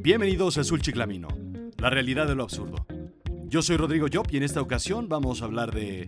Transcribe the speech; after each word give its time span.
Bienvenidos 0.00 0.56
a 0.56 0.60
Azul 0.60 0.80
Chiclamino, 0.80 1.26
la 1.76 1.90
realidad 1.90 2.28
de 2.28 2.36
lo 2.36 2.44
absurdo. 2.44 2.86
Yo 3.48 3.62
soy 3.62 3.76
Rodrigo 3.76 4.06
Job 4.10 4.28
y 4.30 4.36
en 4.36 4.44
esta 4.44 4.62
ocasión 4.62 5.08
vamos 5.08 5.42
a 5.42 5.46
hablar 5.46 5.74
de 5.74 6.06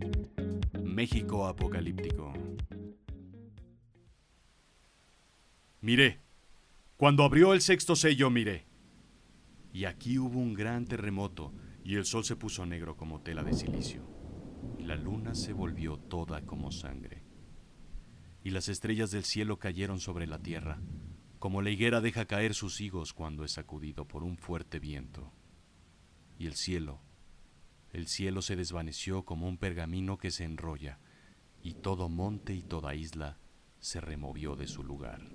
México 0.81 1.49
apocalíptico. 1.49 2.33
Miré. 5.81 6.21
Cuando 6.97 7.25
abrió 7.25 7.53
el 7.53 7.61
sexto 7.61 7.97
sello, 7.97 8.31
miré. 8.31 8.65
Y 9.73 9.87
aquí 9.87 10.19
hubo 10.19 10.39
un 10.39 10.55
gran 10.55 10.87
terremoto 10.87 11.53
y 11.83 11.97
el 11.97 12.05
sol 12.05 12.25
se 12.25 12.37
puso 12.37 12.65
negro 12.65 12.97
como 12.97 13.23
tela 13.23 13.43
de 13.43 13.55
silicio. 13.55 14.03
Y 14.79 14.85
la 14.85 14.95
luna 14.95 15.35
se 15.35 15.53
volvió 15.53 15.97
toda 15.97 16.43
como 16.43 16.71
sangre. 16.71 17.25
Y 18.45 18.51
las 18.51 18.69
estrellas 18.69 19.11
del 19.11 19.25
cielo 19.25 19.59
cayeron 19.59 19.99
sobre 19.99 20.29
la 20.29 20.39
tierra, 20.39 20.81
como 21.41 21.63
la 21.63 21.71
higuera 21.71 22.03
deja 22.03 22.27
caer 22.27 22.55
sus 22.55 22.83
higos 22.83 23.15
cuando 23.15 23.45
es 23.45 23.53
sacudido 23.53 24.07
por 24.07 24.23
un 24.23 24.37
fuerte 24.37 24.79
viento. 24.79 25.33
Y 26.39 26.47
el 26.47 26.55
cielo, 26.55 27.01
el 27.93 28.09
cielo 28.09 28.43
se 28.43 28.57
desvaneció 28.57 29.25
como 29.25 29.49
un 29.49 29.57
pergamino 29.57 30.19
que 30.19 30.31
se 30.31 30.45
enrolla, 30.45 30.99
y 31.63 31.75
todo 31.75 32.11
monte 32.11 32.55
y 32.55 32.63
toda 32.63 32.95
isla 32.95 33.39
se 33.79 34.03
removió 34.03 34.55
de 34.55 34.67
su 34.67 34.85
lugar. 34.85 35.31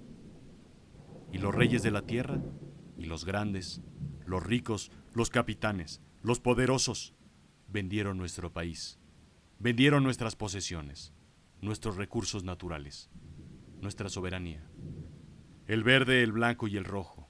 Y 1.34 1.40
los 1.40 1.56
reyes 1.56 1.82
de 1.82 1.90
la 1.90 2.04
tierra, 2.04 2.40
y 2.98 3.06
los 3.06 3.26
grandes, 3.26 3.82
los 4.28 4.44
ricos, 4.44 4.92
los 5.16 5.32
capitanes, 5.32 6.02
los 6.22 6.40
poderosos, 6.40 7.16
vendieron 7.68 8.20
nuestro 8.20 8.54
país, 8.54 9.00
vendieron 9.58 10.04
nuestras 10.04 10.36
posesiones, 10.36 11.14
nuestros 11.62 11.96
recursos 11.96 12.44
naturales, 12.44 13.10
nuestra 13.82 14.08
soberanía, 14.10 14.70
el 15.68 15.84
verde, 15.84 16.22
el 16.22 16.32
blanco 16.32 16.68
y 16.68 16.78
el 16.78 16.86
rojo. 16.86 17.30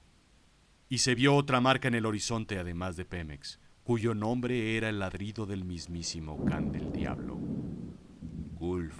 Y 0.88 0.98
se 0.98 1.14
vio 1.14 1.34
otra 1.34 1.60
marca 1.60 1.88
en 1.88 1.94
el 1.94 2.06
horizonte 2.06 2.58
además 2.58 2.96
de 2.96 3.04
Pemex, 3.04 3.58
cuyo 3.82 4.14
nombre 4.14 4.76
era 4.76 4.88
el 4.88 4.98
ladrido 4.98 5.46
del 5.46 5.64
mismísimo 5.64 6.44
Can 6.44 6.72
del 6.72 6.92
Diablo. 6.92 7.38
Gulf, 8.54 8.96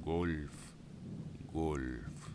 Gulf, 0.00 0.52
Gulf. 1.52 2.28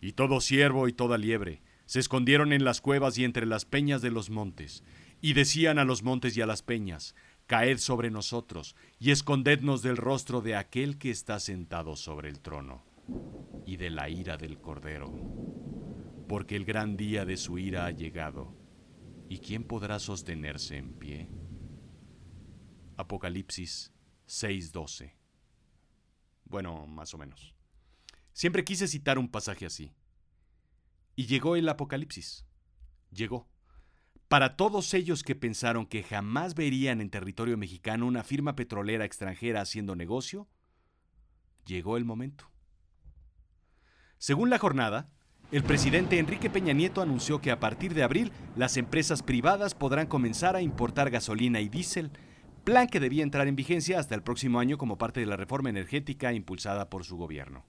Y 0.00 0.12
todo 0.12 0.40
ciervo 0.40 0.88
y 0.88 0.92
toda 0.92 1.18
liebre 1.18 1.62
se 1.88 2.00
escondieron 2.00 2.52
en 2.52 2.64
las 2.64 2.82
cuevas 2.82 3.16
y 3.16 3.24
entre 3.24 3.46
las 3.46 3.64
peñas 3.64 4.02
de 4.02 4.10
los 4.10 4.28
montes, 4.28 4.84
y 5.22 5.32
decían 5.32 5.78
a 5.78 5.86
los 5.86 6.02
montes 6.02 6.36
y 6.36 6.42
a 6.42 6.46
las 6.46 6.62
peñas, 6.62 7.14
Caed 7.46 7.78
sobre 7.78 8.10
nosotros, 8.10 8.76
y 8.98 9.10
escondednos 9.10 9.80
del 9.80 9.96
rostro 9.96 10.42
de 10.42 10.54
aquel 10.54 10.98
que 10.98 11.10
está 11.10 11.40
sentado 11.40 11.96
sobre 11.96 12.28
el 12.28 12.40
trono, 12.40 12.84
y 13.66 13.76
de 13.76 13.90
la 13.90 14.08
ira 14.08 14.36
del 14.36 14.60
Cordero, 14.60 15.12
porque 16.28 16.56
el 16.56 16.64
gran 16.64 16.96
día 16.96 17.24
de 17.24 17.36
su 17.36 17.58
ira 17.58 17.86
ha 17.86 17.90
llegado, 17.90 18.54
¿y 19.28 19.38
quién 19.38 19.64
podrá 19.64 19.98
sostenerse 19.98 20.76
en 20.76 20.94
pie? 20.94 21.28
Apocalipsis 22.96 23.92
6:12 24.26 25.14
Bueno, 26.44 26.86
más 26.86 27.14
o 27.14 27.18
menos. 27.18 27.54
Siempre 28.32 28.64
quise 28.64 28.88
citar 28.88 29.18
un 29.18 29.28
pasaje 29.28 29.66
así. 29.66 29.92
Y 31.16 31.26
llegó 31.26 31.56
el 31.56 31.68
Apocalipsis. 31.68 32.46
Llegó. 33.10 33.48
Para 34.28 34.56
todos 34.56 34.92
ellos 34.94 35.22
que 35.22 35.34
pensaron 35.34 35.86
que 35.86 36.02
jamás 36.02 36.54
verían 36.54 37.00
en 37.00 37.10
territorio 37.10 37.56
mexicano 37.56 38.06
una 38.06 38.22
firma 38.22 38.54
petrolera 38.54 39.04
extranjera 39.04 39.62
haciendo 39.62 39.96
negocio, 39.96 40.48
llegó 41.64 41.96
el 41.96 42.04
momento. 42.04 42.50
Según 44.18 44.50
la 44.50 44.58
jornada, 44.58 45.08
el 45.52 45.62
presidente 45.62 46.18
Enrique 46.18 46.50
Peña 46.50 46.72
Nieto 46.72 47.00
anunció 47.00 47.40
que 47.40 47.52
a 47.52 47.60
partir 47.60 47.94
de 47.94 48.02
abril 48.02 48.32
las 48.56 48.76
empresas 48.76 49.22
privadas 49.22 49.74
podrán 49.74 50.08
comenzar 50.08 50.56
a 50.56 50.60
importar 50.60 51.10
gasolina 51.10 51.60
y 51.60 51.68
diésel, 51.68 52.10
plan 52.64 52.88
que 52.88 53.00
debía 53.00 53.22
entrar 53.22 53.46
en 53.46 53.56
vigencia 53.56 53.98
hasta 53.98 54.14
el 54.14 54.22
próximo 54.22 54.58
año 54.58 54.76
como 54.76 54.98
parte 54.98 55.20
de 55.20 55.26
la 55.26 55.36
reforma 55.36 55.70
energética 55.70 56.32
impulsada 56.32 56.90
por 56.90 57.04
su 57.04 57.16
gobierno. 57.16 57.64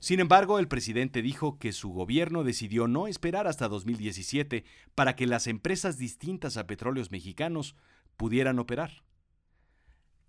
Sin 0.00 0.18
embargo, 0.18 0.58
el 0.58 0.66
presidente 0.66 1.20
dijo 1.20 1.58
que 1.58 1.72
su 1.72 1.90
gobierno 1.90 2.42
decidió 2.42 2.88
no 2.88 3.06
esperar 3.06 3.46
hasta 3.46 3.68
2017 3.68 4.64
para 4.94 5.14
que 5.14 5.26
las 5.26 5.46
empresas 5.46 5.98
distintas 5.98 6.56
a 6.56 6.66
petróleos 6.66 7.10
mexicanos 7.10 7.76
pudieran 8.16 8.58
operar. 8.58 9.04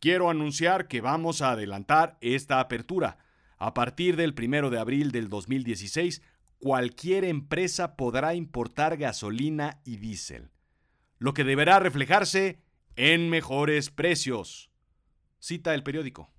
Quiero 0.01 0.29
anunciar 0.29 0.89
que 0.89 0.99
vamos 0.99 1.41
a 1.41 1.51
adelantar 1.51 2.17
esta 2.19 2.59
apertura. 2.59 3.17
A 3.63 3.75
partir 3.75 4.15
del 4.15 4.33
1 4.35 4.71
de 4.71 4.79
abril 4.79 5.11
del 5.11 5.29
2016, 5.29 6.23
cualquier 6.57 7.23
empresa 7.23 7.95
podrá 7.95 8.33
importar 8.33 8.97
gasolina 8.97 9.81
y 9.85 9.97
diésel, 9.97 10.49
lo 11.19 11.35
que 11.35 11.43
deberá 11.43 11.77
reflejarse 11.79 12.59
en 12.95 13.29
mejores 13.29 13.91
precios. 13.91 14.71
Cita 15.37 15.75
el 15.75 15.83
periódico. 15.83 16.31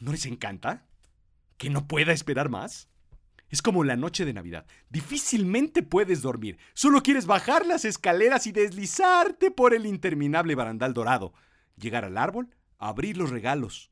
¿No 0.00 0.10
les 0.10 0.24
encanta? 0.24 0.86
¿Que 1.58 1.68
no 1.68 1.86
pueda 1.86 2.14
esperar 2.14 2.48
más? 2.48 2.88
Es 3.50 3.60
como 3.60 3.84
la 3.84 3.96
noche 3.96 4.24
de 4.24 4.32
Navidad. 4.32 4.64
Difícilmente 4.88 5.82
puedes 5.82 6.22
dormir. 6.22 6.56
Solo 6.72 7.02
quieres 7.02 7.26
bajar 7.26 7.66
las 7.66 7.84
escaleras 7.84 8.46
y 8.46 8.52
deslizarte 8.52 9.50
por 9.50 9.74
el 9.74 9.84
interminable 9.84 10.54
barandal 10.54 10.94
dorado. 10.94 11.34
Llegar 11.76 12.06
al 12.06 12.16
árbol, 12.16 12.48
abrir 12.78 13.18
los 13.18 13.28
regalos. 13.28 13.90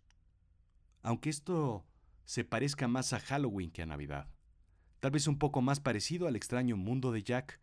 Aunque 1.03 1.31
esto 1.31 1.85
se 2.25 2.45
parezca 2.45 2.89
más 2.89 3.13
a 3.13 3.21
Halloween 3.21 3.71
que 3.71 3.83
a 3.83 3.87
Navidad. 3.87 4.29
Tal 5.01 5.13
vez 5.13 5.27
un 5.27 5.39
poco 5.39 5.63
más 5.63 5.81
parecido 5.81 6.27
al 6.27 6.37
extraño 6.37 6.77
mundo 6.77 7.13
de 7.13 7.23
Jack, 7.23 7.61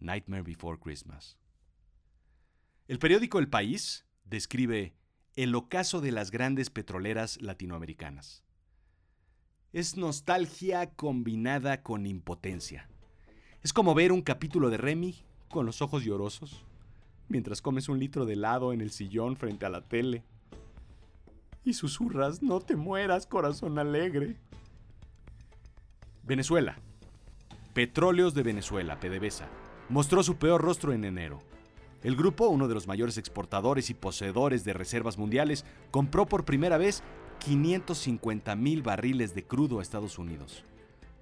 Nightmare 0.00 0.42
Before 0.42 0.78
Christmas. 0.78 1.38
El 2.88 2.98
periódico 2.98 3.38
El 3.38 3.48
País 3.48 4.04
describe 4.24 4.94
el 5.36 5.54
ocaso 5.54 6.00
de 6.00 6.12
las 6.12 6.30
grandes 6.30 6.68
petroleras 6.68 7.40
latinoamericanas. 7.40 8.42
Es 9.72 9.96
nostalgia 9.96 10.94
combinada 10.94 11.82
con 11.82 12.06
impotencia. 12.06 12.90
Es 13.62 13.72
como 13.72 13.94
ver 13.94 14.12
un 14.12 14.20
capítulo 14.20 14.68
de 14.68 14.76
Remy 14.76 15.24
con 15.48 15.64
los 15.64 15.80
ojos 15.80 16.04
llorosos, 16.04 16.66
mientras 17.28 17.62
comes 17.62 17.88
un 17.88 17.98
litro 17.98 18.26
de 18.26 18.34
helado 18.34 18.72
en 18.72 18.80
el 18.80 18.90
sillón 18.90 19.36
frente 19.36 19.64
a 19.64 19.70
la 19.70 19.88
tele. 19.88 20.24
Y 21.64 21.74
susurras, 21.74 22.42
no 22.42 22.60
te 22.60 22.76
mueras, 22.76 23.26
corazón 23.26 23.78
alegre. 23.78 24.36
Venezuela. 26.24 26.76
Petróleos 27.72 28.34
de 28.34 28.42
Venezuela, 28.42 29.00
PDVSA, 29.00 29.48
mostró 29.88 30.22
su 30.22 30.36
peor 30.36 30.60
rostro 30.60 30.92
en 30.92 31.04
enero. 31.04 31.40
El 32.02 32.16
grupo, 32.16 32.48
uno 32.48 32.68
de 32.68 32.74
los 32.74 32.88
mayores 32.88 33.16
exportadores 33.16 33.88
y 33.90 33.94
poseedores 33.94 34.64
de 34.64 34.72
reservas 34.72 35.18
mundiales, 35.18 35.64
compró 35.90 36.26
por 36.26 36.44
primera 36.44 36.76
vez 36.76 37.02
550 37.38 38.54
mil 38.56 38.82
barriles 38.82 39.34
de 39.34 39.44
crudo 39.44 39.78
a 39.78 39.82
Estados 39.82 40.18
Unidos. 40.18 40.64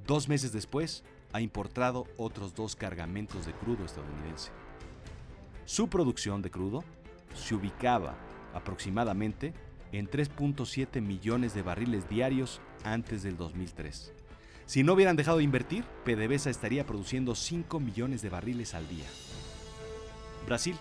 Dos 0.06 0.28
meses 0.28 0.52
después, 0.52 1.04
ha 1.32 1.40
importado 1.40 2.06
otros 2.16 2.54
dos 2.54 2.76
cargamentos 2.76 3.46
de 3.46 3.52
crudo 3.52 3.84
estadounidense. 3.84 4.50
Su 5.64 5.88
producción 5.88 6.42
de 6.42 6.50
crudo 6.50 6.82
se 7.34 7.54
ubicaba 7.54 8.16
aproximadamente 8.54 9.54
en 9.92 10.08
3.7 10.08 11.00
millones 11.00 11.54
de 11.54 11.62
barriles 11.62 12.08
diarios 12.08 12.60
antes 12.84 13.22
del 13.22 13.36
2003. 13.36 14.12
Si 14.66 14.84
no 14.84 14.92
hubieran 14.92 15.16
dejado 15.16 15.38
de 15.38 15.44
invertir, 15.44 15.84
PDVSA 16.04 16.50
estaría 16.50 16.86
produciendo 16.86 17.34
5 17.34 17.80
millones 17.80 18.22
de 18.22 18.28
barriles 18.28 18.74
al 18.74 18.88
día. 18.88 19.06
Brasil. 20.46 20.76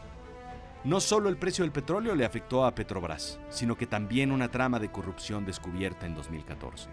No 0.83 1.01
solo 1.01 1.27
el 1.27 1.35
precio 1.35 1.65
del 1.65 1.73
petróleo 1.73 2.15
le 2.15 2.23
afectó 2.23 2.65
a 2.65 2.73
Petrobras, 2.73 3.37
sino 3.49 3.75
que 3.75 3.85
también 3.85 4.31
una 4.31 4.49
trama 4.49 4.79
de 4.79 4.89
corrupción 4.89 5.45
descubierta 5.45 6.05
en 6.05 6.15
2014. 6.15 6.89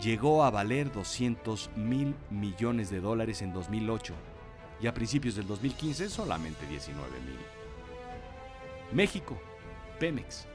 Llegó 0.00 0.42
a 0.42 0.50
valer 0.50 0.90
200 0.90 1.70
mil 1.76 2.14
millones 2.30 2.88
de 2.88 3.00
dólares 3.00 3.42
en 3.42 3.52
2008 3.52 4.14
y 4.80 4.86
a 4.86 4.94
principios 4.94 5.34
del 5.34 5.46
2015 5.46 6.08
solamente 6.08 6.66
19 6.66 7.10
mil. 7.20 7.36
México, 8.92 9.38
Pemex, 9.98 10.46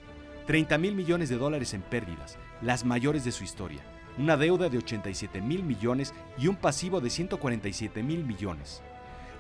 30 0.46 0.78
mil 0.78 0.94
millones 0.94 1.30
de 1.30 1.38
dólares 1.38 1.74
en 1.74 1.82
pérdidas, 1.82 2.38
las 2.62 2.86
mayores 2.86 3.26
de 3.26 3.32
su 3.32 3.44
historia, 3.44 3.82
una 4.20 4.38
deuda 4.38 4.70
de 4.70 4.78
87 4.78 5.42
mil 5.42 5.64
millones 5.64 6.14
y 6.38 6.48
un 6.48 6.56
pasivo 6.56 7.02
de 7.02 7.10
147 7.10 8.04
mil 8.04 8.24
millones. 8.24 8.84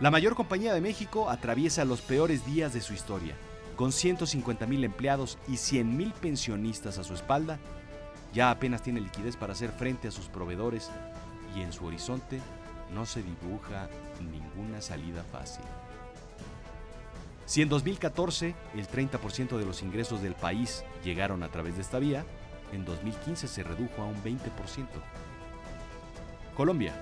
La 0.02 0.10
mayor 0.10 0.36
compañía 0.36 0.74
de 0.74 0.81
México 0.81 1.30
atraviesa 1.30 1.86
los 1.86 2.02
peores 2.02 2.46
días 2.46 2.74
de 2.74 2.81
su 2.81 2.94
historia. 2.94 3.36
Con 3.75 3.92
150 3.92 4.66
mil 4.66 4.84
empleados 4.84 5.38
y 5.48 5.57
100 5.57 5.96
mil 5.96 6.12
pensionistas 6.12 6.98
a 6.98 7.04
su 7.04 7.13
espalda, 7.13 7.60
ya 8.34 8.50
apenas 8.50 8.81
tiene 8.81 9.00
liquidez 9.00 9.38
para 9.38 9.54
hacer 9.54 9.72
frente 9.72 10.08
a 10.08 10.12
sus 10.12 10.28
proveedores 10.28 10.90
y 11.56 11.62
en 11.62 11.72
su 11.72 11.86
horizonte 11.86 12.42
no 12.94 13.06
se 13.06 13.22
dibuja 13.22 13.90
ninguna 14.19 14.81
salida 14.81 15.24
fácil. 15.24 15.63
Si 17.45 17.62
en 17.62 17.69
2014 17.69 18.56
el 18.74 18.88
30% 18.88 19.57
de 19.57 19.65
los 19.65 19.83
ingresos 19.83 20.21
del 20.21 20.33
país 20.33 20.83
llegaron 21.03 21.44
a 21.44 21.50
través 21.50 21.75
de 21.75 21.83
esta 21.83 22.00
vía, 22.00 22.25
en 22.71 22.86
2015 22.86 23.47
se 23.47 23.63
redujo 23.63 24.01
a 24.01 24.06
un 24.06 24.15
20%. 24.24 24.39
Colombia, 26.56 26.94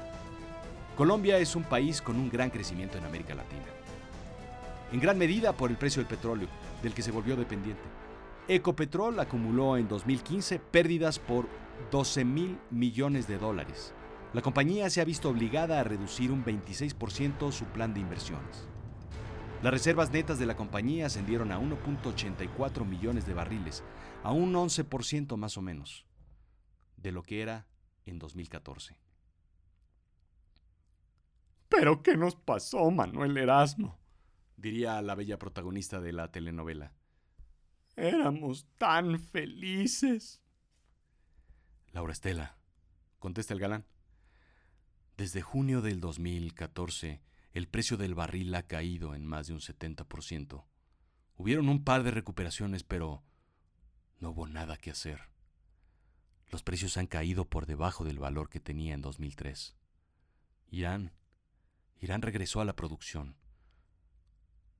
Colombia 0.98 1.38
es 1.38 1.56
un 1.56 1.64
país 1.64 2.02
con 2.02 2.18
un 2.18 2.30
gran 2.30 2.50
crecimiento 2.50 2.98
en 2.98 3.06
América 3.06 3.34
Latina. 3.34 3.64
En 4.92 5.00
gran 5.00 5.18
medida 5.18 5.54
por 5.54 5.72
el 5.72 5.78
precio 5.78 6.02
del 6.02 6.10
petróleo, 6.10 6.48
del 6.84 6.94
que 6.94 7.02
se 7.02 7.12
volvió 7.12 7.36
dependiente. 7.36 7.82
Ecopetrol 8.50 9.20
acumuló 9.22 9.78
en 9.78 9.88
2015 9.88 10.60
pérdidas 10.60 11.20
por 11.20 11.48
12 11.90 12.26
mil 12.26 12.60
millones 12.70 13.28
de 13.28 13.38
dólares. 13.38 13.94
La 14.34 14.42
compañía 14.42 14.90
se 14.90 15.00
ha 15.00 15.06
visto 15.06 15.30
obligada 15.30 15.80
a 15.80 15.84
reducir 15.84 16.32
un 16.32 16.44
26% 16.44 17.52
su 17.52 17.66
plan 17.66 17.94
de 17.94 18.02
inversiones. 18.02 18.73
Las 19.64 19.72
reservas 19.72 20.12
netas 20.12 20.40
de 20.40 20.46
la 20.46 20.58
compañía 20.58 21.06
ascendieron 21.06 21.54
a 21.54 21.58
1.84 21.58 22.86
millones 22.86 23.26
de 23.26 23.34
barriles, 23.34 23.82
a 24.22 24.34
un 24.34 24.52
11% 24.52 25.38
más 25.38 25.58
o 25.58 25.62
menos 25.62 26.06
de 26.98 27.14
lo 27.14 27.24
que 27.24 27.42
era 27.42 27.66
en 28.06 28.20
2014. 28.20 28.98
¿Pero 31.70 32.04
qué 32.04 32.18
nos 32.18 32.36
pasó, 32.36 32.92
Manuel 32.92 33.38
Erasmo? 33.38 33.98
diría 34.58 35.02
la 35.02 35.16
bella 35.16 35.40
protagonista 35.40 36.02
de 36.02 36.12
la 36.12 36.30
telenovela. 36.30 36.92
Éramos 37.96 38.68
tan 38.78 39.18
felices. 39.18 40.42
Laura 41.94 42.12
Estela, 42.12 42.58
contesta 43.18 43.54
el 43.54 43.62
galán. 43.62 43.86
Desde 45.16 45.42
junio 45.42 45.82
del 45.82 46.02
2014, 46.02 47.22
el 47.54 47.68
precio 47.68 47.98
del 47.98 48.16
barril 48.16 48.54
ha 48.56 48.64
caído 48.64 49.14
en 49.14 49.26
más 49.26 49.48
de 49.48 49.54
un 49.54 49.60
70%. 49.60 50.66
Hubieron 51.36 51.70
un 51.70 51.84
par 51.84 52.04
de 52.04 52.12
recuperaciones, 52.12 52.84
pero 52.84 53.24
no 54.20 54.32
hubo 54.32 54.48
nada 54.48 54.78
que 54.78 54.92
hacer. 54.92 55.30
Los 56.52 56.64
precios 56.64 56.98
han 56.98 57.08
caído 57.08 57.50
por 57.50 57.66
debajo 57.66 58.04
del 58.04 58.20
valor 58.20 58.50
que 58.50 58.60
tenía 58.60 58.94
en 58.94 59.02
2003. 59.02 59.76
Irán, 60.70 61.14
Irán 62.00 62.22
regresó 62.22 62.60
a 62.60 62.66
la 62.66 62.76
producción. 62.76 63.38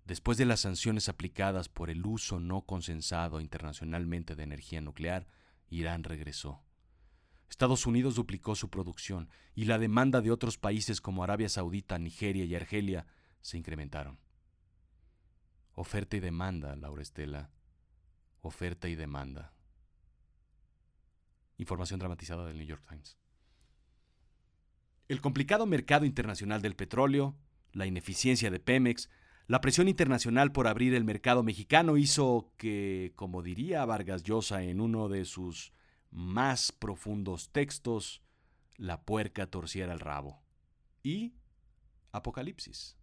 Después 0.06 0.38
de 0.38 0.46
las 0.46 0.62
sanciones 0.62 1.10
aplicadas 1.10 1.70
por 1.70 1.90
el 1.90 2.06
uso 2.06 2.40
no 2.40 2.64
consensado 2.66 3.40
internacionalmente 3.40 4.36
de 4.36 4.44
energía 4.44 4.82
nuclear, 4.82 5.28
Irán 5.70 6.04
regresó. 6.04 6.64
Estados 7.54 7.86
Unidos 7.86 8.16
duplicó 8.16 8.56
su 8.56 8.72
producción 8.72 9.30
y 9.54 9.66
la 9.66 9.78
demanda 9.78 10.22
de 10.22 10.32
otros 10.32 10.58
países 10.58 11.00
como 11.00 11.24
Arabia 11.24 11.48
Saudita, 11.50 12.00
Nigeria 12.00 12.46
y 12.46 12.56
Argelia 12.56 13.06
se 13.42 13.60
incrementaron. 13.60 14.18
Oferta 15.76 16.18
y 16.18 16.20
demanda, 16.20 16.76
Laura 16.76 17.04
Estela. 17.04 17.52
Oferta 18.42 18.90
y 18.90 18.96
demanda. 18.96 19.54
Información 21.58 22.00
dramatizada 22.00 22.44
del 22.48 22.58
New 22.58 22.66
York 22.66 22.84
Times. 22.90 23.20
El 25.08 25.22
complicado 25.22 25.68
mercado 25.68 26.06
internacional 26.06 26.64
del 26.64 26.76
petróleo, 26.76 27.36
la 27.72 27.86
ineficiencia 27.86 28.50
de 28.50 28.60
Pemex, 28.60 29.12
la 29.46 29.62
presión 29.62 29.88
internacional 29.88 30.52
por 30.52 30.68
abrir 30.68 30.96
el 30.96 31.04
mercado 31.04 31.44
mexicano 31.44 31.98
hizo 31.98 32.52
que, 32.58 33.14
como 33.16 33.44
diría 33.44 33.86
Vargas 33.86 34.24
Llosa 34.24 34.64
en 34.64 34.82
uno 34.82 35.08
de 35.08 35.26
sus 35.26 35.72
más 36.14 36.72
profundos 36.72 37.50
textos, 37.50 38.22
la 38.78 39.02
puerca 39.02 39.48
torciera 39.48 39.94
el 39.94 40.00
rabo. 40.00 40.42
Y 41.02 41.34
Apocalipsis. 42.12 42.96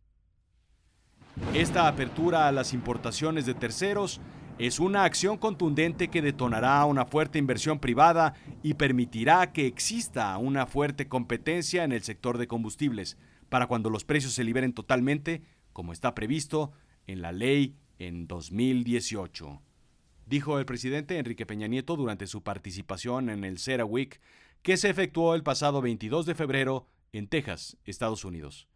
Esta 1.52 1.88
apertura 1.88 2.46
a 2.46 2.52
las 2.52 2.72
importaciones 2.72 3.46
de 3.46 3.54
terceros 3.54 4.20
es 4.58 4.78
una 4.78 5.04
acción 5.04 5.38
contundente 5.38 6.08
que 6.08 6.22
detonará 6.22 6.84
una 6.84 7.06
fuerte 7.06 7.38
inversión 7.38 7.80
privada 7.80 8.34
y 8.62 8.74
permitirá 8.74 9.52
que 9.52 9.66
exista 9.66 10.36
una 10.38 10.66
fuerte 10.66 11.08
competencia 11.08 11.82
en 11.84 11.92
el 11.92 12.02
sector 12.02 12.38
de 12.38 12.46
combustibles, 12.46 13.16
para 13.48 13.66
cuando 13.66 13.90
los 13.90 14.04
precios 14.04 14.34
se 14.34 14.44
liberen 14.44 14.72
totalmente, 14.72 15.42
como 15.72 15.92
está 15.92 16.14
previsto 16.14 16.72
en 17.06 17.22
la 17.22 17.32
ley 17.32 17.76
en 17.98 18.26
2018 18.28 19.60
dijo 20.30 20.60
el 20.60 20.64
presidente 20.64 21.18
Enrique 21.18 21.44
Peña 21.44 21.66
Nieto 21.66 21.96
durante 21.96 22.28
su 22.28 22.44
participación 22.44 23.30
en 23.30 23.42
el 23.42 23.58
CERAWeek, 23.58 24.20
que 24.62 24.76
se 24.76 24.88
efectuó 24.88 25.34
el 25.34 25.42
pasado 25.42 25.82
22 25.82 26.24
de 26.24 26.36
febrero 26.36 26.86
en 27.12 27.26
Texas, 27.26 27.76
Estados 27.84 28.24
Unidos. 28.24 28.68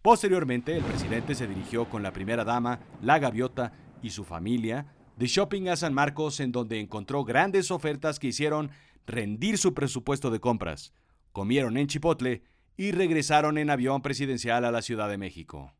Posteriormente, 0.00 0.74
el 0.74 0.82
presidente 0.82 1.34
se 1.34 1.46
dirigió 1.46 1.90
con 1.90 2.02
la 2.02 2.14
primera 2.14 2.44
dama, 2.44 2.80
la 3.02 3.18
gaviota 3.18 3.74
y 4.02 4.10
su 4.10 4.24
familia 4.24 4.94
de 5.16 5.26
shopping 5.26 5.68
a 5.68 5.76
San 5.76 5.92
Marcos, 5.92 6.40
en 6.40 6.50
donde 6.50 6.80
encontró 6.80 7.24
grandes 7.24 7.70
ofertas 7.70 8.18
que 8.18 8.28
hicieron 8.28 8.70
rendir 9.06 9.58
su 9.58 9.74
presupuesto 9.74 10.30
de 10.30 10.40
compras. 10.40 10.94
Comieron 11.32 11.76
en 11.76 11.88
Chipotle 11.88 12.42
y 12.78 12.92
regresaron 12.92 13.58
en 13.58 13.68
avión 13.68 14.00
presidencial 14.00 14.64
a 14.64 14.70
la 14.70 14.80
Ciudad 14.80 15.10
de 15.10 15.18
México. 15.18 15.74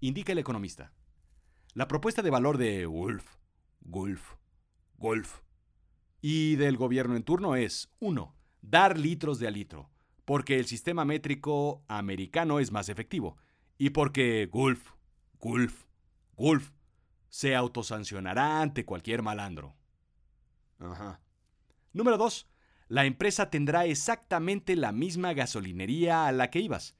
Indica 0.00 0.30
el 0.30 0.38
economista. 0.38 0.92
La 1.78 1.86
propuesta 1.86 2.22
de 2.22 2.30
valor 2.30 2.58
de 2.58 2.86
Wolf, 2.86 3.36
Wolf, 3.82 4.34
Wolf 4.96 5.42
y 6.20 6.56
del 6.56 6.76
gobierno 6.76 7.14
en 7.14 7.22
turno 7.22 7.54
es 7.54 7.88
1. 8.00 8.34
Dar 8.62 8.98
litros 8.98 9.38
de 9.38 9.46
a 9.46 9.52
litro, 9.52 9.88
porque 10.24 10.58
el 10.58 10.66
sistema 10.66 11.04
métrico 11.04 11.84
americano 11.86 12.58
es 12.58 12.72
más 12.72 12.88
efectivo 12.88 13.36
y 13.78 13.90
porque 13.90 14.48
Wolf, 14.50 14.90
Wolf, 15.38 15.84
Wolf 16.36 16.72
se 17.28 17.54
autosancionará 17.54 18.60
ante 18.60 18.84
cualquier 18.84 19.22
malandro. 19.22 19.76
Ajá. 20.80 21.20
Número 21.92 22.18
2. 22.18 22.48
La 22.88 23.04
empresa 23.04 23.50
tendrá 23.50 23.84
exactamente 23.84 24.74
la 24.74 24.90
misma 24.90 25.32
gasolinería 25.32 26.26
a 26.26 26.32
la 26.32 26.50
que 26.50 26.58
ibas, 26.58 26.96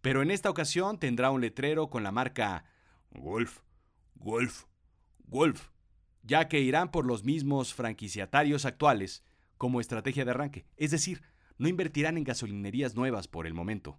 pero 0.00 0.22
en 0.22 0.30
esta 0.30 0.50
ocasión 0.50 1.00
tendrá 1.00 1.32
un 1.32 1.40
letrero 1.40 1.90
con 1.90 2.04
la 2.04 2.12
marca 2.12 2.64
Wolf 3.10 3.62
Wolf, 4.20 4.66
Wolf, 5.24 5.70
ya 6.22 6.48
que 6.48 6.60
irán 6.60 6.90
por 6.90 7.06
los 7.06 7.24
mismos 7.24 7.72
franquiciatarios 7.72 8.66
actuales 8.66 9.24
como 9.56 9.80
estrategia 9.80 10.24
de 10.24 10.30
arranque, 10.32 10.66
es 10.76 10.90
decir, 10.90 11.22
no 11.56 11.68
invertirán 11.68 12.18
en 12.18 12.24
gasolinerías 12.24 12.94
nuevas 12.94 13.28
por 13.28 13.46
el 13.46 13.54
momento. 13.54 13.98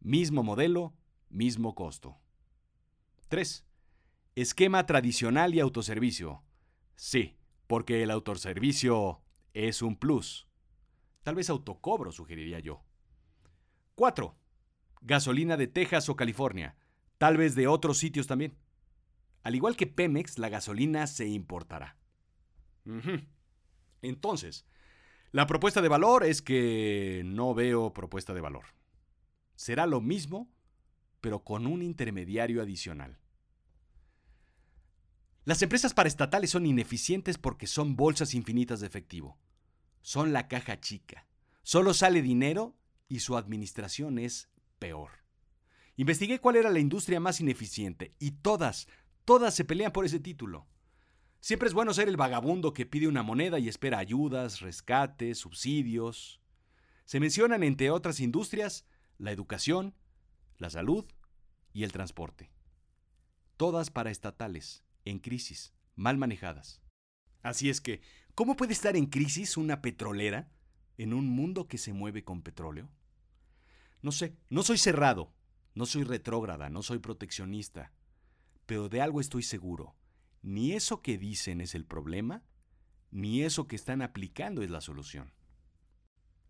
Mismo 0.00 0.42
modelo, 0.42 0.94
mismo 1.30 1.74
costo. 1.74 2.18
3. 3.28 3.66
Esquema 4.34 4.84
tradicional 4.84 5.54
y 5.54 5.60
autoservicio. 5.60 6.42
Sí, 6.94 7.36
porque 7.66 8.02
el 8.02 8.10
autoservicio 8.10 9.22
es 9.54 9.80
un 9.80 9.96
plus. 9.96 10.46
Tal 11.22 11.34
vez 11.34 11.48
autocobro, 11.48 12.12
sugeriría 12.12 12.60
yo. 12.60 12.84
4. 13.94 14.36
Gasolina 15.00 15.56
de 15.56 15.66
Texas 15.66 16.08
o 16.10 16.16
California. 16.16 16.76
Tal 17.18 17.38
vez 17.38 17.54
de 17.54 17.66
otros 17.66 17.98
sitios 17.98 18.26
también. 18.26 18.56
Al 19.46 19.54
igual 19.54 19.76
que 19.76 19.86
Pemex, 19.86 20.38
la 20.38 20.48
gasolina 20.48 21.06
se 21.06 21.28
importará. 21.28 21.96
Entonces, 24.02 24.66
la 25.30 25.46
propuesta 25.46 25.80
de 25.80 25.88
valor 25.88 26.24
es 26.24 26.42
que 26.42 27.22
no 27.24 27.54
veo 27.54 27.92
propuesta 27.92 28.34
de 28.34 28.40
valor. 28.40 28.64
Será 29.54 29.86
lo 29.86 30.00
mismo, 30.00 30.50
pero 31.20 31.44
con 31.44 31.68
un 31.68 31.82
intermediario 31.82 32.60
adicional. 32.60 33.20
Las 35.44 35.62
empresas 35.62 35.94
paraestatales 35.94 36.50
son 36.50 36.66
ineficientes 36.66 37.38
porque 37.38 37.68
son 37.68 37.94
bolsas 37.94 38.34
infinitas 38.34 38.80
de 38.80 38.88
efectivo. 38.88 39.38
Son 40.00 40.32
la 40.32 40.48
caja 40.48 40.80
chica. 40.80 41.28
Solo 41.62 41.94
sale 41.94 42.20
dinero 42.20 42.76
y 43.08 43.20
su 43.20 43.36
administración 43.36 44.18
es 44.18 44.50
peor. 44.80 45.12
Investigué 45.94 46.40
cuál 46.40 46.56
era 46.56 46.70
la 46.70 46.80
industria 46.80 47.20
más 47.20 47.40
ineficiente 47.40 48.12
y 48.18 48.32
todas, 48.32 48.88
Todas 49.26 49.56
se 49.56 49.64
pelean 49.64 49.90
por 49.90 50.04
ese 50.04 50.20
título. 50.20 50.68
Siempre 51.40 51.66
es 51.66 51.74
bueno 51.74 51.92
ser 51.92 52.08
el 52.08 52.16
vagabundo 52.16 52.72
que 52.72 52.86
pide 52.86 53.08
una 53.08 53.24
moneda 53.24 53.58
y 53.58 53.68
espera 53.68 53.98
ayudas, 53.98 54.60
rescates, 54.60 55.38
subsidios. 55.38 56.40
Se 57.06 57.18
mencionan, 57.18 57.64
entre 57.64 57.90
otras 57.90 58.20
industrias, 58.20 58.86
la 59.18 59.32
educación, 59.32 59.96
la 60.58 60.70
salud 60.70 61.04
y 61.72 61.82
el 61.82 61.90
transporte. 61.90 62.52
Todas 63.56 63.90
paraestatales, 63.90 64.84
en 65.04 65.18
crisis, 65.18 65.74
mal 65.96 66.18
manejadas. 66.18 66.80
Así 67.42 67.68
es 67.68 67.80
que, 67.80 68.02
¿cómo 68.36 68.54
puede 68.54 68.74
estar 68.74 68.96
en 68.96 69.06
crisis 69.06 69.56
una 69.56 69.82
petrolera 69.82 70.52
en 70.98 71.12
un 71.12 71.26
mundo 71.26 71.66
que 71.66 71.78
se 71.78 71.92
mueve 71.92 72.22
con 72.22 72.42
petróleo? 72.42 72.88
No 74.02 74.12
sé, 74.12 74.36
no 74.50 74.62
soy 74.62 74.78
cerrado, 74.78 75.34
no 75.74 75.84
soy 75.84 76.04
retrógrada, 76.04 76.70
no 76.70 76.84
soy 76.84 77.00
proteccionista 77.00 77.92
pero 78.66 78.88
de 78.88 79.00
algo 79.00 79.20
estoy 79.20 79.42
seguro. 79.42 79.94
Ni 80.42 80.72
eso 80.72 81.02
que 81.02 81.18
dicen 81.18 81.60
es 81.60 81.74
el 81.74 81.86
problema, 81.86 82.42
ni 83.10 83.42
eso 83.42 83.66
que 83.66 83.76
están 83.76 84.02
aplicando 84.02 84.62
es 84.62 84.70
la 84.70 84.80
solución. 84.80 85.32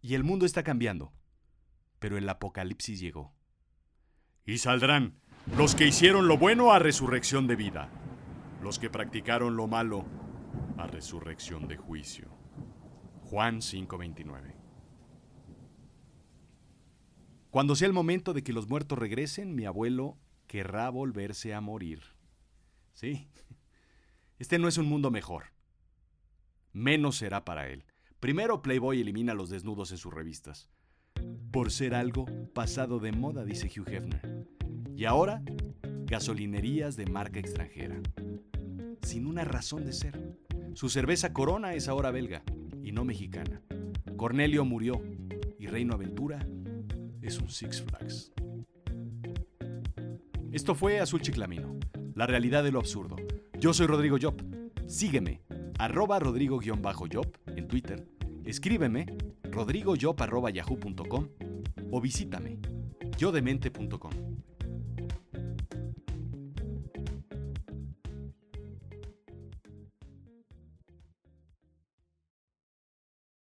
Y 0.00 0.14
el 0.14 0.25
mundo 0.25 0.46
está 0.46 0.62
cambiando, 0.62 1.12
pero 1.99 2.18
el 2.18 2.28
apocalipsis 2.28 2.99
llegó. 2.99 3.35
Y 4.44 4.58
saldrán 4.58 5.20
los 5.56 5.75
que 5.75 5.87
hicieron 5.87 6.28
lo 6.28 6.38
bueno 6.38 6.73
a 6.73 6.78
resurrección 6.78 7.46
de 7.46 7.56
vida, 7.56 7.88
los 8.62 8.78
que 8.78 8.90
practicaron 8.90 9.56
lo 9.56 9.66
malo 9.66 10.04
a 10.76 10.87
resurrección 10.87 11.68
de 11.68 11.76
juicio. 11.76 12.28
Juan 13.23 13.61
5:29 13.61 14.54
Cuando 17.50 17.75
sea 17.75 17.88
el 17.88 17.94
momento 17.94 18.35
de 18.35 18.42
que 18.42 18.52
los 18.52 18.68
muertos 18.68 18.99
regresen, 18.99 19.54
mi 19.54 19.64
abuelo 19.64 20.18
querrá 20.47 20.88
volverse 20.91 21.55
a 21.55 21.61
morir. 21.61 22.03
Sí, 22.95 23.29
este 24.38 24.59
no 24.59 24.69
es 24.69 24.79
un 24.79 24.87
mundo 24.87 25.11
mejor. 25.11 25.53
Menos 26.73 27.17
será 27.17 27.45
para 27.45 27.69
él. 27.69 27.85
Primero 28.21 28.61
Playboy 28.61 29.00
elimina 29.00 29.35
los 29.35 29.50
desnudos 29.50 29.93
en 29.93 29.99
sus 29.99 30.12
revistas. 30.12 30.69
Por 31.50 31.71
ser 31.71 31.95
algo 31.95 32.26
pasado 32.53 32.99
de 32.99 33.12
moda, 33.12 33.45
dice 33.45 33.69
Hugh 33.69 33.88
Hefner. 33.88 34.47
Y 34.95 35.05
ahora, 35.05 35.43
gasolinerías 36.05 36.97
de 36.97 37.07
marca 37.07 37.38
extranjera. 37.38 38.00
Sin 39.03 39.26
una 39.26 39.45
razón 39.45 39.85
de 39.85 39.93
ser. 39.93 40.37
Su 40.75 40.91
cerveza 40.91 41.33
Corona 41.33 41.75
es 41.75 41.88
ahora 41.88 42.11
belga 42.11 42.43
y 42.83 42.93
no 42.93 43.05
mexicana. 43.05 43.62
Cornelio 44.17 44.65
murió 44.65 45.03
y 45.59 45.67
Reino 45.67 45.95
Aventura 45.95 46.47
es 47.23 47.38
un 47.38 47.49
Six 47.49 47.83
Flags. 47.83 48.33
Esto 50.57 50.75
fue 50.75 51.01
Azul 51.01 51.21
Chiclamino, 51.21 51.79
la 52.15 52.27
realidad 52.27 52.65
de 52.65 52.73
lo 52.73 52.79
absurdo. 52.79 53.17
Yo 53.61 53.75
soy 53.75 53.87
Rodrigo 53.87 54.17
Job. 54.19 54.43
Sígueme, 54.87 55.43
arroba 55.79 56.19
rodrigo-job 56.19 57.37
en 57.49 57.69
Twitter. 57.69 58.09
Escríbeme, 58.43 59.05
rodrigojob.yahoo.com 59.51 61.29
o 61.91 62.01
visítame, 62.01 62.59
yodemente.com. 63.19 64.36